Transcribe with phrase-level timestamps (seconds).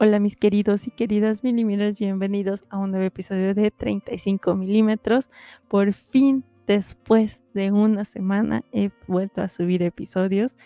[0.00, 5.28] Hola mis queridos y queridas milímetros, bienvenidos a un nuevo episodio de 35 milímetros.
[5.66, 10.56] Por fin, después de una semana, he vuelto a subir episodios.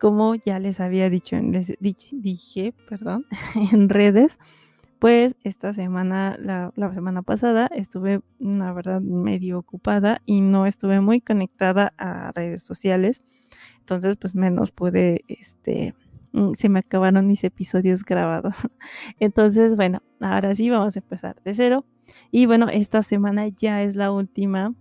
[0.00, 1.36] Como ya les había dicho,
[1.78, 3.24] dije, perdón,
[3.72, 4.40] en redes,
[4.98, 11.20] pues esta semana, la, semana pasada, estuve, la verdad, medio ocupada y no estuve muy
[11.20, 13.22] conectada a redes sociales.
[13.78, 15.94] Entonces, pues menos pude, este,
[16.54, 18.54] se me acabaron mis episodios grabados.
[19.20, 21.84] Entonces, bueno, ahora sí vamos a empezar de cero.
[22.30, 24.74] Y bueno, esta semana ya es la última.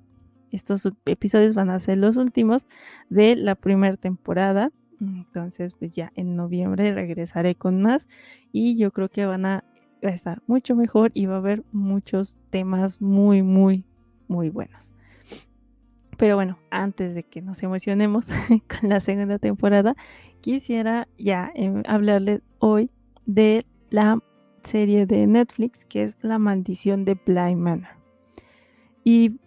[0.52, 2.68] Estos episodios van a ser los últimos
[3.10, 4.72] de la primera temporada.
[5.00, 8.08] Entonces, pues ya en noviembre regresaré con más
[8.52, 9.64] y yo creo que van a,
[10.06, 13.84] va a estar mucho mejor y va a haber muchos temas muy, muy,
[14.28, 14.94] muy buenos.
[16.22, 18.28] Pero bueno, antes de que nos emocionemos
[18.80, 19.96] con la segunda temporada,
[20.42, 22.90] quisiera ya em, hablarles hoy
[23.26, 24.20] de la
[24.64, 27.90] serie de Netflix que es La maldición de Blind Manor.
[29.04, 29.40] Y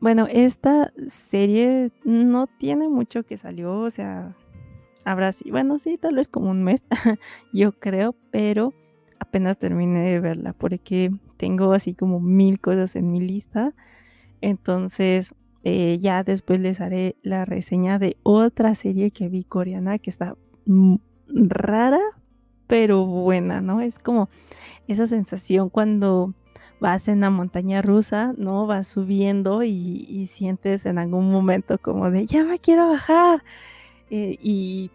[0.00, 4.36] bueno, esta serie no tiene mucho que salió, o sea,
[5.04, 6.82] habrá sí, bueno, sí, tal vez como un mes,
[7.52, 8.72] yo creo, pero
[9.18, 13.74] apenas terminé de verla porque tengo así como mil cosas en mi lista.
[14.40, 15.34] Entonces,
[15.64, 20.36] eh, ya después les haré la reseña de otra serie que vi coreana que está
[21.26, 22.00] rara,
[22.66, 23.80] pero buena, ¿no?
[23.80, 24.28] Es como
[24.88, 26.34] esa sensación cuando
[26.80, 28.66] vas en la montaña rusa, ¿no?
[28.66, 33.42] Vas subiendo y, sientes en algún momento como de, ya me quiero bajar.
[34.10, 34.90] Eh, y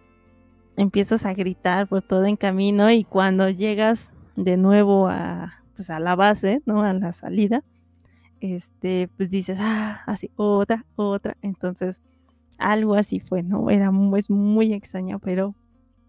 [0.77, 5.99] empiezas a gritar por todo en camino y cuando llegas de nuevo a, pues a
[5.99, 6.83] la base, ¿no?
[6.83, 7.63] A la salida,
[8.41, 11.37] este, pues dices, ah, así, otra, otra.
[11.41, 12.01] Entonces,
[12.57, 13.69] algo así fue, ¿no?
[13.69, 15.55] Era muy, es muy extraño, pero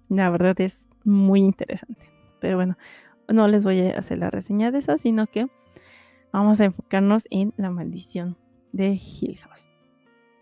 [0.09, 2.11] la verdad es muy interesante.
[2.41, 2.77] Pero bueno,
[3.29, 5.47] no les voy a hacer la reseña de esa, sino que
[6.33, 8.37] vamos a enfocarnos en la maldición
[8.73, 9.69] de Hill House.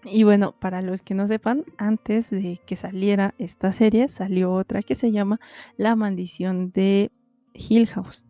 [0.05, 4.83] Y bueno, para los que no sepan, antes de que saliera esta serie, salió otra
[4.83, 5.41] que se llama
[5.77, 7.11] La maldición de
[7.53, 8.25] Hill House.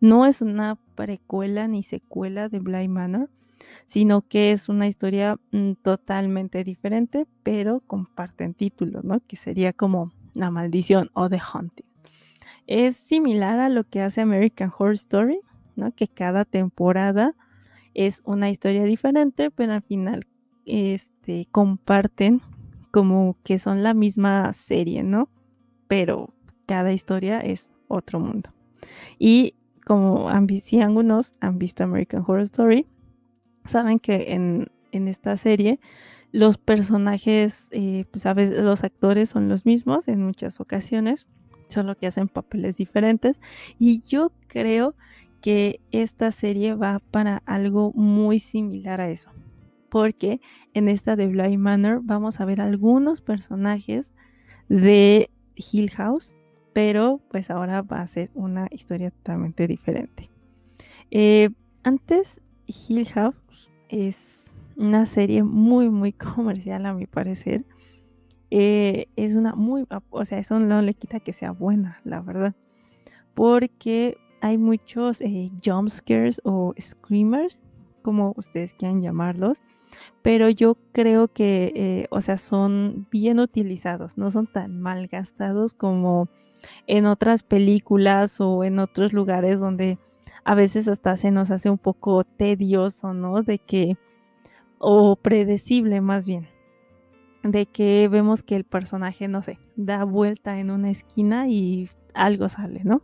[0.00, 3.30] No es una precuela ni secuela de Blind Manor,
[3.86, 9.20] sino que es una historia mm, totalmente diferente, pero comparten título, ¿no?
[9.26, 11.86] Que sería como La maldición o The Haunting.
[12.66, 15.40] Es similar a lo que hace American Horror Story,
[15.76, 15.92] ¿no?
[15.92, 17.34] Que cada temporada
[17.94, 20.26] es una historia diferente, pero al final
[20.66, 22.40] este, comparten
[22.90, 25.28] como que son la misma serie, ¿no?
[25.88, 26.32] Pero
[26.66, 28.50] cada historia es otro mundo.
[29.18, 30.28] Y como
[30.60, 32.86] si algunos han visto American Horror Story,
[33.64, 35.80] saben que en, esta serie
[36.30, 41.26] los personajes, eh, pues a veces los actores son los mismos en muchas ocasiones,
[41.68, 43.40] solo que hacen papeles diferentes.
[43.78, 44.94] Y yo creo
[45.40, 49.30] que esta serie va para algo muy similar a eso.
[49.90, 50.40] Porque
[50.72, 54.12] en esta de Blind Manor vamos a ver algunos personajes
[54.68, 56.34] de Hill House
[56.74, 60.28] pero pues ahora va a ser una historia totalmente diferente.
[61.10, 61.48] Eh,
[61.84, 67.64] antes, Hill House es una serie muy, muy comercial a mi parecer.
[68.50, 72.54] Eh, es una muy, o sea, eso no le quita que sea buena, la verdad.
[73.34, 77.62] Porque hay muchos eh, jump scares o screamers,
[78.02, 79.62] como ustedes quieran llamarlos.
[80.22, 86.28] Pero yo creo que, o sea, son bien utilizados, no son tan mal gastados como
[86.86, 89.98] en otras películas o en otros lugares donde
[90.44, 93.42] a veces hasta se nos hace un poco tedioso, ¿no?
[93.42, 93.96] De que,
[94.78, 96.48] o predecible más bien,
[97.42, 102.48] de que vemos que el personaje, no sé, da vuelta en una esquina y algo
[102.48, 103.02] sale, ¿no?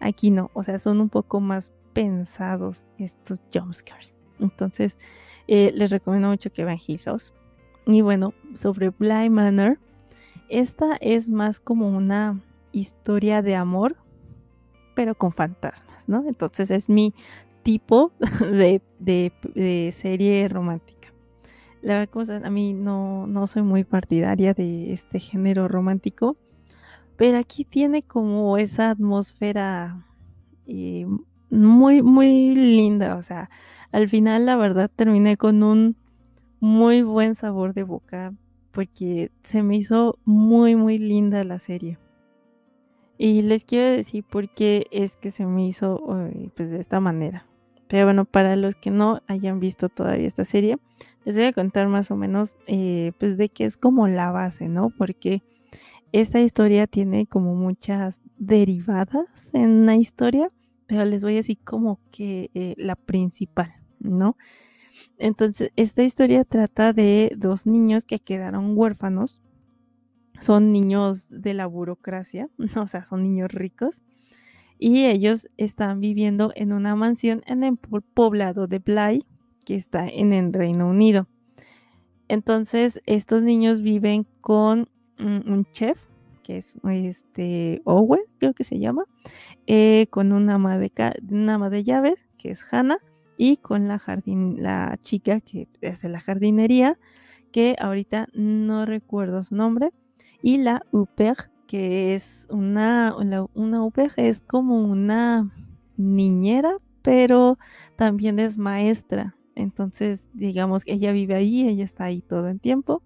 [0.00, 4.14] Aquí no, o sea, son un poco más pensados estos jumpscares.
[4.40, 4.98] Entonces,
[5.46, 7.32] eh, les recomiendo mucho que vean Hill House.
[7.86, 9.78] Y bueno, sobre Blind Manor,
[10.48, 12.40] esta es más como una
[12.72, 13.96] historia de amor,
[14.94, 16.24] pero con fantasmas, ¿no?
[16.26, 17.14] Entonces es mi
[17.62, 18.12] tipo
[18.98, 21.12] de, serie romántica.
[21.80, 26.36] La verdad, a mí no, no soy muy partidaria de este género romántico,
[27.16, 30.06] pero aquí tiene como esa atmósfera
[30.66, 31.06] eh,
[31.50, 33.16] muy, muy linda.
[33.16, 33.50] O sea,
[33.90, 35.96] al final la verdad terminé con un
[36.60, 38.32] muy buen sabor de boca
[38.70, 41.98] porque se me hizo muy, muy linda la serie.
[43.24, 46.02] Y les quiero decir por qué es que se me hizo
[46.56, 47.46] pues de esta manera.
[47.86, 50.78] Pero bueno, para los que no hayan visto todavía esta serie,
[51.24, 54.68] les voy a contar más o menos eh, pues de qué es como la base,
[54.68, 54.90] ¿no?
[54.90, 55.40] Porque
[56.10, 60.50] esta historia tiene como muchas derivadas en la historia,
[60.88, 64.36] pero les voy a decir como que eh, la principal, ¿no?
[65.16, 69.40] Entonces, esta historia trata de dos niños que quedaron huérfanos.
[70.40, 74.02] Son niños de la burocracia, o sea, son niños ricos.
[74.78, 79.24] Y ellos están viviendo en una mansión en el poblado de Bly,
[79.64, 81.28] que está en el Reino Unido.
[82.28, 84.88] Entonces, estos niños viven con
[85.18, 86.00] un, chef,
[86.42, 89.04] que es este Owen, creo que se llama,
[89.66, 90.90] eh, con una ama, de,
[91.30, 92.98] una ama de llaves, que es Hannah,
[93.36, 94.00] y con la,
[94.56, 96.98] la chica que hace la jardinería,
[97.52, 99.90] que ahorita no recuerdo su nombre,
[100.42, 101.36] y la Uper,
[101.66, 103.14] que es una,
[103.54, 105.50] una Uper es como una
[105.96, 107.58] niñera, pero
[107.96, 109.36] también es maestra.
[109.54, 113.02] Entonces, digamos que ella vive ahí, ella está ahí todo el tiempo,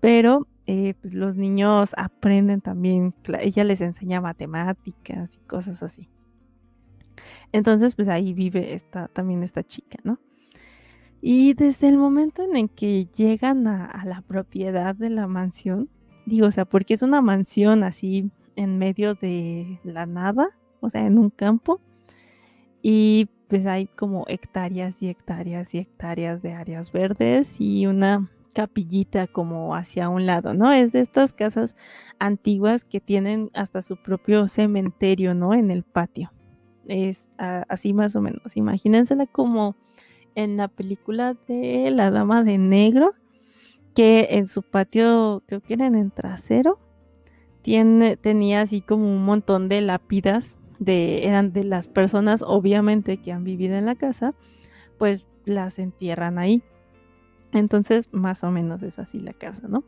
[0.00, 6.08] pero eh, pues los niños aprenden también, ella les enseña matemáticas y cosas así.
[7.52, 10.18] Entonces, pues ahí vive esta, también esta chica, ¿no?
[11.20, 15.88] Y desde el momento en que llegan a, la propiedad de la mansión,
[16.28, 20.46] digo, o sea, porque es una mansión así en medio de la nada,
[20.80, 21.80] o sea, en un campo,
[22.82, 29.26] y pues hay como hectáreas y hectáreas y hectáreas de áreas verdes y una capillita
[29.26, 30.72] como hacia un lado, ¿no?
[30.72, 31.74] Es de estas casas
[32.18, 35.54] antiguas que tienen hasta su propio cementerio, ¿no?
[35.54, 36.32] En el patio
[36.86, 38.56] es así más o menos.
[38.56, 39.76] Imagínensela como
[40.34, 43.14] en la película de La Dama de Negro,
[43.98, 46.78] que en su patio, creo que era en trasero,
[47.62, 53.32] tiene, tenía así como un montón de lápidas, de, eran de las personas obviamente que
[53.32, 54.36] han vivido en la casa,
[54.98, 56.62] pues las entierran ahí.
[57.50, 59.82] Entonces, más o menos es así la casa, ¿no?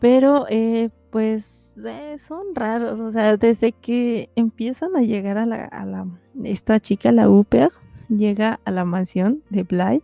[0.00, 5.66] Pero, eh, pues, eh, son raros, o sea, desde que empiezan a llegar a la,
[5.66, 6.06] a la
[6.44, 7.68] esta chica, la Uper,
[8.08, 10.02] llega a la mansión de Bly,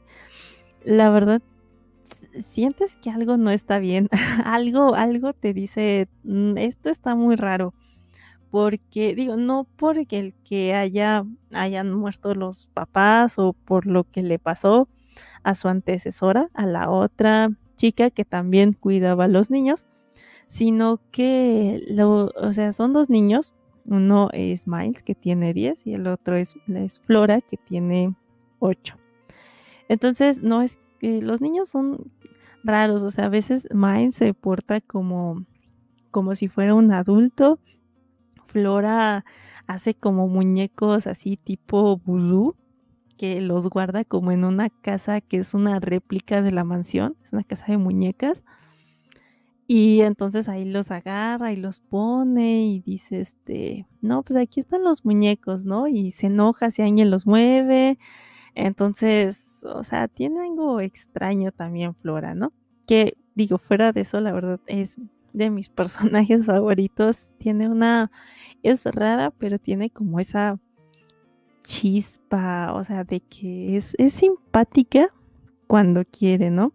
[0.85, 1.41] la verdad,
[2.41, 4.09] sientes que algo no está bien,
[4.45, 7.75] algo, algo te dice, mm, esto está muy raro,
[8.51, 14.23] porque, digo, no porque el que haya, hayan muerto los papás o por lo que
[14.23, 14.89] le pasó
[15.43, 19.87] a su antecesora, a la otra chica que también cuidaba a los niños,
[20.47, 23.55] sino que, lo, o sea, son dos niños,
[23.85, 28.15] uno es Miles que tiene 10 y el otro es, es Flora que tiene
[28.59, 28.97] 8.
[29.89, 32.13] Entonces, no es que los niños son
[32.65, 35.45] raros, o sea, a veces Miles se porta como,
[36.11, 37.61] como si fuera un adulto,
[38.45, 39.25] Flora
[39.67, 42.57] hace como muñecos así tipo vudú,
[43.19, 47.33] que los guarda como en una casa que es una réplica de la mansión, es
[47.33, 48.45] una casa de muñecas.
[49.67, 54.83] Y entonces ahí los agarra y los pone y dice, este, no, pues aquí están
[54.83, 55.89] los muñecos, ¿no?
[55.89, 57.99] Y se enoja si alguien los mueve.
[58.59, 62.53] Entonces, o sea, tiene algo extraño también Flora, ¿no?
[62.89, 64.97] Que digo, fuera de eso, la verdad es
[65.33, 67.33] de mis personajes favoritos.
[67.39, 68.11] Tiene una,
[68.65, 70.59] es rara, pero tiene como esa
[71.63, 75.07] chispa, o sea, de que es, es simpática
[75.69, 76.73] cuando quiere, ¿no?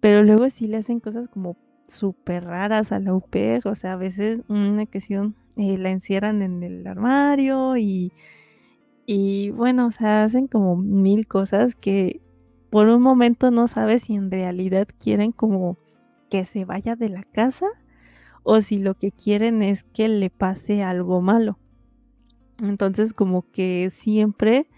[0.00, 1.56] Pero luego sí le hacen cosas como
[1.86, 6.64] súper raras a la UPEG, o sea, a veces una ocasión eh, la encierran en
[6.64, 8.12] el armario y,
[9.06, 12.20] y bueno, o sea, hacen como mil cosas que
[12.70, 15.78] por un momento no sabes si en realidad quieren como
[16.30, 17.66] que se vaya de la casa
[18.42, 21.58] o si lo que quieren es que le pase algo malo.
[22.60, 24.68] Entonces como que siempre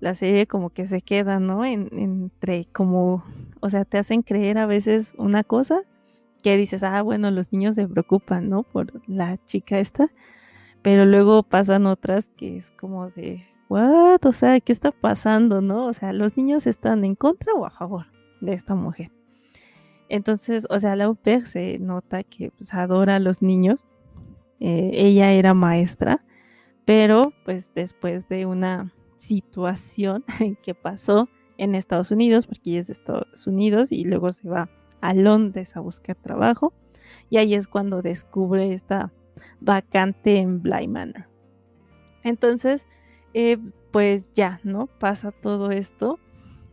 [0.00, 1.64] la serie como que se queda, ¿no?
[1.64, 3.24] En, entre como,
[3.60, 5.80] o sea, te hacen creer a veces una cosa
[6.42, 8.62] que dices, ah, bueno, los niños se preocupan, ¿no?
[8.62, 10.08] Por la chica esta,
[10.82, 15.86] pero luego pasan otras que es como de, what, o sea, ¿qué está pasando, no?
[15.86, 18.06] O sea, los niños están en contra o a favor
[18.40, 19.10] de esta mujer.
[20.08, 23.86] Entonces, o sea, la UPER se nota que pues, adora a los niños.
[24.60, 26.22] Eh, ella era maestra
[26.86, 30.24] pero pues después de una situación
[30.62, 34.70] que pasó en Estados Unidos, porque ella es de Estados Unidos y luego se va
[35.02, 36.72] a Londres a buscar trabajo,
[37.28, 39.12] y ahí es cuando descubre esta
[39.60, 41.28] vacante en Bly Manor.
[42.22, 42.86] Entonces,
[43.38, 43.58] eh,
[43.90, 44.86] pues ya, ¿no?
[44.86, 46.18] Pasa todo esto.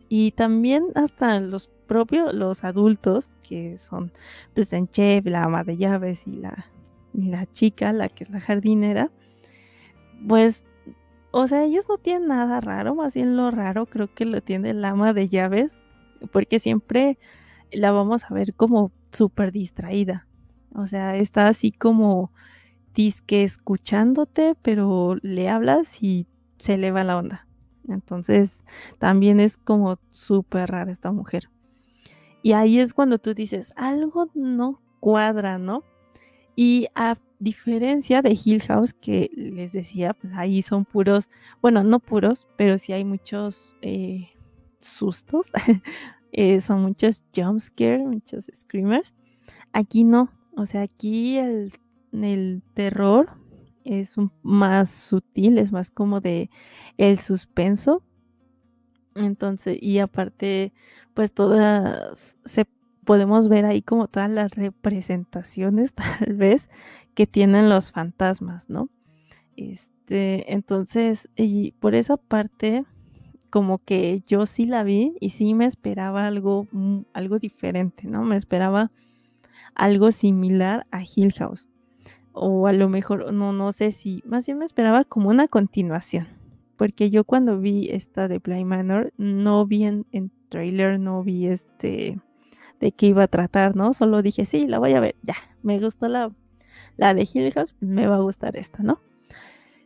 [0.08, 4.12] Y también hasta los propios, los adultos, que son
[4.54, 6.70] pues en chef, la ama de llaves y la,
[7.12, 9.10] y la chica, la que es la jardinera,
[10.26, 10.64] pues,
[11.32, 14.70] o sea, ellos no tienen nada raro, más bien lo raro creo que lo tiene
[14.70, 15.82] el ama de llaves,
[16.32, 17.18] porque siempre
[17.72, 20.28] la vamos a ver como súper distraída.
[20.74, 22.32] O sea, está así como
[22.94, 26.26] disque escuchándote, pero le hablas y
[26.58, 27.46] se eleva la onda.
[27.88, 28.64] Entonces,
[28.98, 31.50] también es como súper rara esta mujer.
[32.42, 35.82] Y ahí es cuando tú dices, algo no cuadra, ¿no?
[36.56, 41.28] Y a diferencia de Hill House, que les decía, pues ahí son puros,
[41.60, 44.30] bueno, no puros, pero sí hay muchos eh,
[44.78, 45.46] sustos,
[46.32, 47.60] eh, son muchos jump
[48.06, 49.14] muchos screamers.
[49.72, 51.72] Aquí no, o sea, aquí el,
[52.12, 53.30] el terror
[53.84, 56.50] es un, más sutil, es más como de
[56.96, 58.02] el suspenso.
[59.14, 60.72] Entonces, y aparte,
[61.14, 62.66] pues todas se
[63.04, 66.68] podemos ver ahí como todas las representaciones tal vez
[67.14, 68.88] que tienen los fantasmas, ¿no?
[69.56, 72.84] Este, entonces, y por esa parte,
[73.50, 78.24] como que yo sí la vi y sí me esperaba algo, mm, algo diferente, ¿no?
[78.24, 78.90] Me esperaba
[79.76, 81.68] algo similar a Hill House.
[82.34, 86.28] O a lo mejor, no, no sé si, más bien me esperaba como una continuación.
[86.76, 91.46] Porque yo cuando vi esta de Blind Manor, no vi en, en trailer, no vi
[91.46, 92.20] este
[92.80, 93.94] de qué iba a tratar, ¿no?
[93.94, 96.32] Solo dije, sí, la voy a ver, ya, me gustó la,
[96.96, 99.00] la de Hill House, me va a gustar esta, ¿no?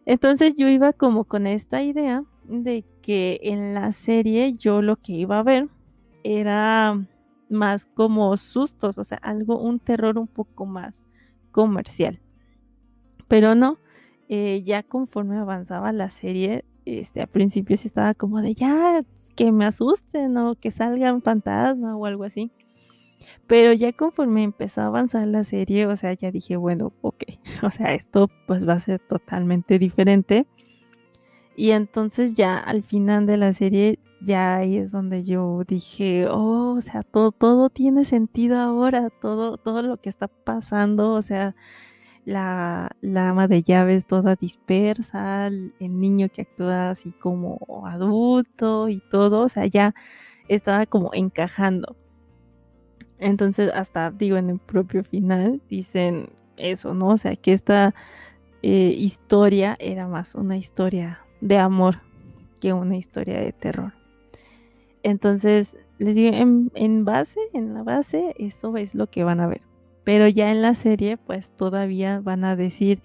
[0.07, 5.13] Entonces yo iba como con esta idea de que en la serie yo lo que
[5.13, 5.69] iba a ver
[6.25, 7.07] era
[7.51, 11.05] más como sustos, o sea, algo, un terror un poco más
[11.51, 12.21] comercial.
[13.29, 13.79] Pero no,
[14.29, 19.03] eh, ya conforme avanzaba la serie, este, al principio sí estaba como de ya,
[19.37, 22.51] que me asusten o que salgan fantasmas o algo así.
[23.47, 27.25] Pero ya conforme empezó a avanzar la serie, o sea, ya dije, bueno, ok,
[27.63, 30.47] o sea, esto pues va a ser totalmente diferente.
[31.57, 36.75] Y entonces ya al final de la serie, ya ahí es donde yo dije, oh,
[36.77, 41.57] o sea, todo, todo tiene sentido ahora, todo, todo lo que está pasando, o sea,
[42.29, 49.01] la, la ama de llaves toda dispersa, el, niño que actúa así como adulto y
[49.11, 49.95] todo, o sea, ya
[50.47, 51.97] estaba como encajando.
[53.19, 57.09] Entonces, hasta digo, en el propio final dicen eso, ¿no?
[57.09, 57.95] O sea, que esta
[58.63, 62.03] eh, historia era más una historia de amor
[62.61, 63.95] que una historia de terror.
[65.03, 69.63] Entonces, les digo, en, base, en la base, eso es lo que van a ver.
[70.09, 73.03] Pero ya en la serie, pues todavía van a decir,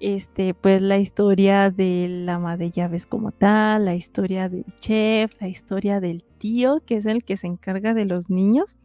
[0.00, 5.48] este, pues la historia del ama de llaves como tal, la historia del chef, la
[5.48, 8.78] historia del tío, que es el que se encarga de los niños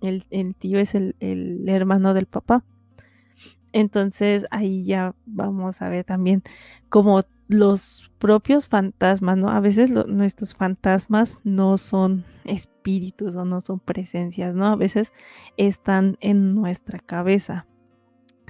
[0.00, 1.16] el, tío es el,
[1.66, 2.64] hermano del papá.
[3.72, 6.44] Entonces ahí ya vamos a ver también
[6.88, 9.50] como los propios fantasmas, ¿no?
[9.50, 14.66] A veces nuestros fantasmas no son espíritus o no son presencias, ¿no?
[14.66, 15.12] A veces
[15.56, 17.66] están en nuestra cabeza.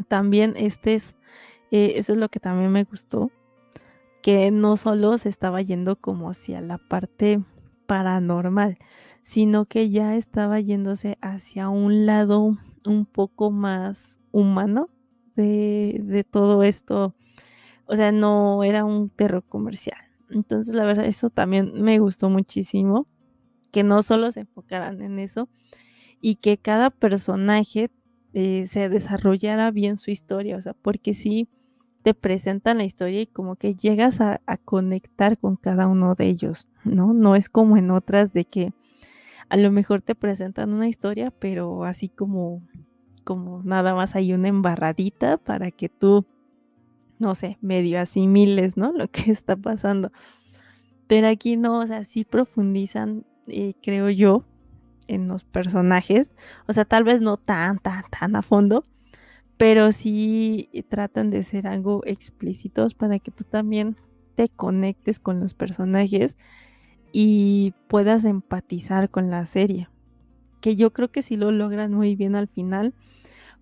[0.08, 1.14] También este es,
[1.70, 3.30] eh, eso es lo que también me gustó,
[4.22, 7.42] que no solo se estaba yendo como hacia la parte
[7.86, 8.78] paranormal,
[9.22, 12.56] sino que ya estaba yéndose hacia un lado
[12.86, 14.88] un poco más humano
[15.36, 17.14] de, todo esto.
[17.86, 19.98] O sea, no era un terror comercial.
[20.30, 23.06] Entonces, la verdad, eso también me gustó muchísimo,
[23.70, 25.48] que no solo se enfocaran en eso
[26.20, 27.90] y que cada personaje
[28.32, 31.48] eh, se desarrollara bien su historia, o sea, porque sí
[32.02, 36.28] te presentan la historia y como que llegas a, a, conectar con cada uno de
[36.28, 37.12] ellos, ¿no?
[37.12, 38.72] No es como en otras de que
[39.48, 42.62] a lo mejor te presentan una historia, pero así como,
[43.22, 46.24] como nada más hay una embarradita para que tú,
[47.22, 48.92] no sé, medio asimiles, ¿no?
[48.96, 50.12] Lo que está pasando.
[51.06, 54.44] Pero aquí no, o sea, sí profundizan, eh, creo yo,
[55.08, 56.32] en los personajes.
[56.66, 58.84] O sea, tal vez no tan, tan, tan a fondo,
[59.56, 63.96] pero sí tratan de ser algo explícitos para que tú también
[64.34, 66.36] te conectes con los personajes
[67.12, 69.88] y puedas empatizar con la serie.
[70.60, 72.94] Que yo creo que sí lo logran muy bien al final.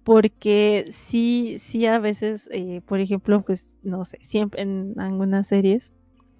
[0.04, 5.92] Porque sí, sí a veces, eh, por ejemplo, pues no sé, siempre en algunas series,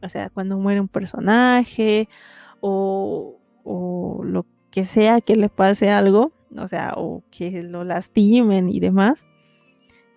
[0.03, 2.09] o sea, cuando muere un personaje
[2.61, 8.69] o, o lo que sea que le pase algo, o sea, o que lo lastimen
[8.69, 9.27] y demás,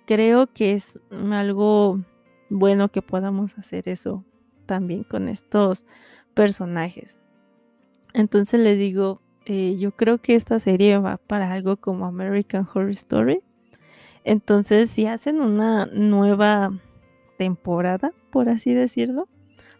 [0.05, 1.99] creo que es algo
[2.49, 4.23] bueno que podamos hacer eso
[4.65, 5.85] también con estos
[6.33, 7.17] personajes.
[8.13, 12.91] Entonces les digo, eh, yo creo que esta serie va para algo como American Horror
[12.91, 13.39] Story.
[14.23, 16.71] Entonces, si hacen una nueva
[17.37, 19.27] temporada, por así decirlo,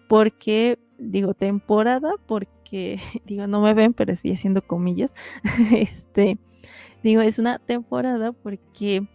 [0.10, 5.13] porque digo temporada, porque digo, no me ven, pero estoy haciendo comillas.
[5.72, 6.38] este,
[7.03, 9.08] digo, es una temporada porque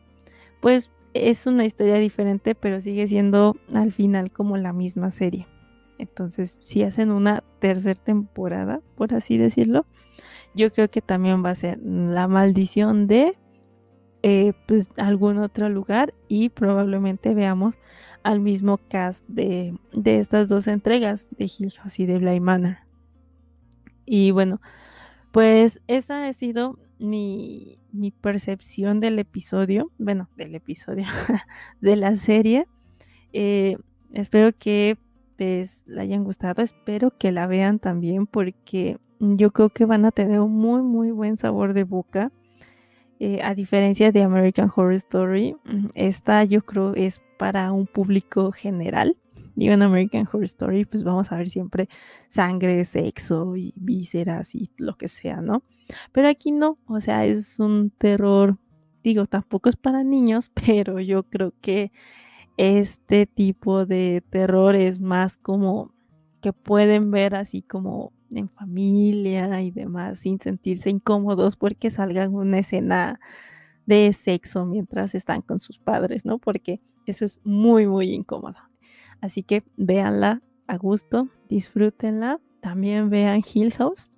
[0.60, 5.46] pues es una historia diferente, pero sigue siendo al final como la misma serie.
[5.98, 9.84] Entonces, si hacen una tercera temporada, por así decirlo,
[10.54, 13.36] yo creo que también va a ser la maldición de
[14.22, 17.76] eh, pues, algún otro lugar y probablemente veamos
[18.24, 22.78] al mismo cast de, estas dos entregas de Hill House y de Bly Manor.
[24.04, 24.60] Y bueno,
[25.32, 31.06] pues esta ha sido mi, mi percepción del episodio, bueno, del episodio,
[31.80, 32.66] de la serie.
[33.32, 33.76] Eh,
[34.12, 34.98] espero que
[35.36, 40.12] les la hayan gustado, espero que la vean también porque yo creo que van a
[40.12, 42.32] tener un muy, muy buen sabor de boca.
[43.20, 48.52] Eh, a diferencia de American Horror Story, mm, esta yo creo es para un público
[48.52, 49.16] general.
[49.56, 51.88] Digo, en American Horror Story, pues vamos a ver siempre
[52.28, 55.64] sangre, sexo y vísceras y lo que sea, ¿no?
[56.12, 58.56] Pero aquí no, o sea, es un terror,
[59.02, 61.90] digo, tampoco es para niños, pero yo creo que
[62.56, 65.92] este tipo de terror es más como
[66.40, 72.58] que pueden ver así como en familia y demás sin sentirse incómodos porque salgan una
[72.58, 73.20] escena
[73.86, 76.38] de sexo mientras están con sus padres, ¿no?
[76.38, 78.58] Porque eso es muy, muy incómodo.
[79.20, 82.40] Así que véanla a gusto, disfrútenla.
[82.60, 84.10] También vean Hill House.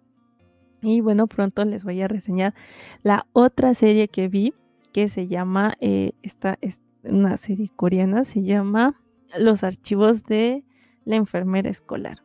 [0.83, 2.55] Y bueno, pronto les voy a reseñar
[3.03, 4.55] la otra serie que vi
[4.93, 9.01] que se llama, eh, esta es una serie coreana, se llama
[9.39, 10.65] Los archivos de
[11.05, 12.19] la enfermera escolar.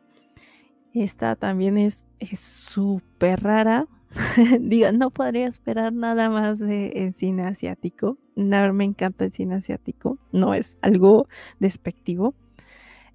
[1.02, 3.86] Esta también es súper rara.
[4.60, 8.16] Digo, no podría esperar nada más de cine asiático.
[8.34, 10.18] No, me encanta el cine asiático.
[10.32, 12.34] No es algo despectivo.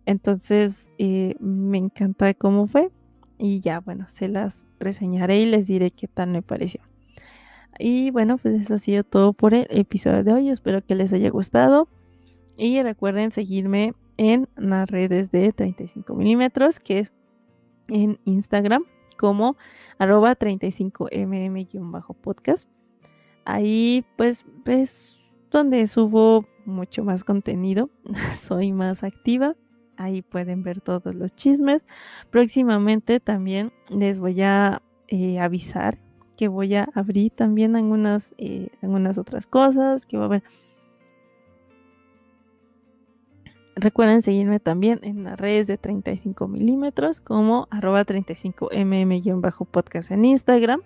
[0.06, 2.92] Entonces, eh, me encanta cómo fue.
[3.40, 6.82] Y ya, bueno, se las reseñaré y les diré qué tal me pareció.
[7.80, 10.50] Y bueno, pues eso ha sido todo por el episodio de hoy.
[10.50, 11.88] Espero que les haya gustado.
[12.58, 17.12] Y recuerden seguirme en las redes de 35 milímetros, que es
[17.88, 18.84] en Instagram
[19.18, 19.58] como
[19.98, 22.68] arroba 35mm-podcast.
[23.46, 27.90] Ahí pues es donde subo mucho más contenido,
[28.38, 29.56] soy más activa.
[29.98, 31.86] Ahí pueden ver todos los chismes.
[32.32, 35.98] Próximamente también les voy a eh, avisar
[36.42, 40.44] que voy a abrir también algunas, eh, algunas otras cosas, que va a haber
[43.76, 50.82] Recuerden seguirme también en las redes de 35 milímetros como arroba 35mm-podcast en Instagram.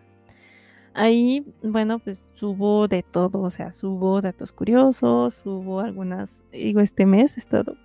[0.93, 7.06] Ahí, bueno, pues subo de todo, o sea, subo datos curiosos, subo algunas, digo, este
[7.06, 7.76] mes he estado,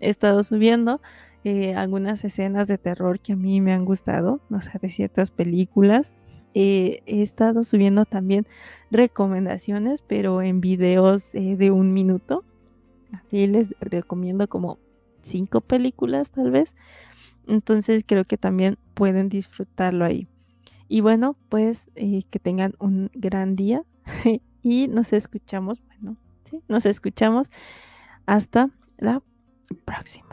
[0.00, 1.00] estado subiendo
[1.44, 5.30] eh, algunas escenas de terror que a mí me han gustado, o sea, de ciertas
[5.30, 6.16] películas.
[6.54, 8.46] Eh, he estado subiendo también
[8.90, 12.44] recomendaciones, pero en videos eh, de un minuto
[13.12, 14.78] Así les recomiendo como
[15.22, 16.74] cinco películas tal vez.
[17.46, 20.28] Entonces creo que también pueden disfrutarlo ahí.
[20.88, 23.82] Y bueno, pues eh, que tengan un gran día
[24.62, 27.48] y nos escuchamos, bueno, sí, nos escuchamos
[28.26, 29.22] hasta la
[29.84, 30.27] próxima.